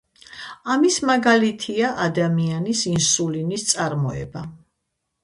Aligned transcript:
ამისი 0.75 1.03
მაგალითია 1.09 1.91
ადამიანის 2.05 2.81
ინსულინის 2.93 3.67
წარმოება. 3.73 4.43